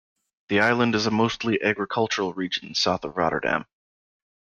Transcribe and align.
The 0.49 0.61
island 0.61 0.95
is 0.95 1.05
a 1.05 1.11
mostly 1.11 1.61
agricultural 1.61 2.33
region, 2.33 2.73
south 2.73 3.03
of 3.05 3.17
Rotterdam. 3.17 3.67